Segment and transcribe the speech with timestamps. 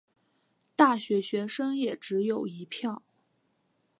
[0.75, 3.03] 大学学生也只有一票